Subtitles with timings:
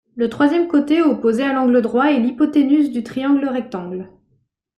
[0.15, 4.09] Le troisième côté, opposé à l'angle droit est l'hypoténuse du triangle rectangle.